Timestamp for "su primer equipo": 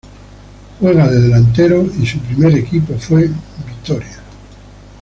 2.07-2.95